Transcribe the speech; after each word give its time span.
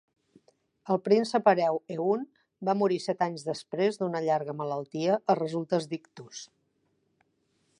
El 0.93 0.99
príncep 1.07 1.49
hereu 1.51 1.75
Eun 1.95 2.23
va 2.69 2.75
morir 2.79 2.97
set 3.03 3.21
anys 3.27 3.43
després 3.49 3.99
d'una 4.01 4.23
llarga 4.29 4.57
malaltia 4.63 5.19
a 5.35 5.37
resultes 5.41 5.89
d'ictus. 5.93 6.41